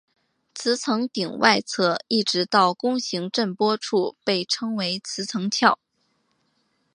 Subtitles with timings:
[0.55, 5.77] 磁层顶外侧一直到弓形震波处被称磁层鞘。